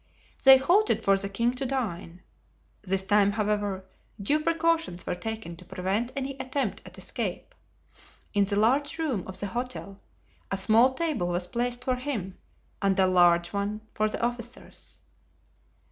They 0.43 0.57
halted 0.57 1.03
for 1.05 1.15
the 1.15 1.29
king 1.29 1.51
to 1.51 1.63
dine. 1.63 2.23
This 2.81 3.03
time, 3.03 3.33
however, 3.33 3.85
due 4.19 4.39
precautions 4.39 5.05
were 5.05 5.13
taken 5.13 5.55
to 5.57 5.63
prevent 5.63 6.11
any 6.15 6.35
attempt 6.39 6.81
at 6.87 6.97
escape. 6.97 7.53
In 8.33 8.45
the 8.45 8.55
large 8.55 8.97
room 8.97 9.23
of 9.27 9.39
the 9.39 9.45
hotel 9.45 10.01
a 10.49 10.57
small 10.57 10.95
table 10.95 11.27
was 11.27 11.45
placed 11.45 11.83
for 11.85 11.97
him 11.97 12.39
and 12.81 12.97
a 12.97 13.05
large 13.05 13.53
one 13.53 13.81
for 13.93 14.09
the 14.09 14.19
officers. 14.25 14.97